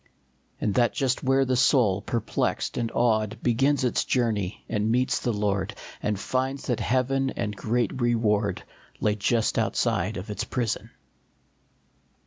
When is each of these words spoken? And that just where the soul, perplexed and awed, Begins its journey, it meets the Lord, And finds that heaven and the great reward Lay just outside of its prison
And 0.59 0.73
that 0.73 0.93
just 0.93 1.21
where 1.23 1.45
the 1.45 1.55
soul, 1.55 2.01
perplexed 2.01 2.75
and 2.75 2.91
awed, 2.91 3.37
Begins 3.43 3.83
its 3.83 4.03
journey, 4.03 4.65
it 4.67 4.79
meets 4.79 5.19
the 5.19 5.31
Lord, 5.31 5.75
And 6.01 6.19
finds 6.19 6.65
that 6.65 6.79
heaven 6.79 7.29
and 7.29 7.53
the 7.53 7.57
great 7.57 8.01
reward 8.01 8.63
Lay 8.99 9.13
just 9.13 9.59
outside 9.59 10.17
of 10.17 10.31
its 10.31 10.43
prison 10.43 10.89